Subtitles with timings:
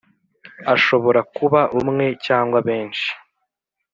[0.73, 3.09] Ashobora kuba umwe cyangwa benshi.